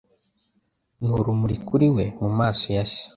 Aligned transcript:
N'urumuri 1.05 1.57
kuri 1.67 1.87
we 1.95 2.05
mumaso 2.21 2.67
ya 2.75 2.85
se! 2.93 3.03